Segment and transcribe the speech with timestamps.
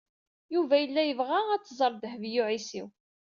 [0.53, 2.87] Yuba yella yebɣa ad tẓer Dehbiya u Ɛisiw.